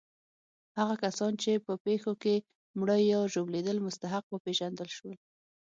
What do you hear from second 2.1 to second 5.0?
کې مړه یا ژوبلېدل مستحق وپېژندل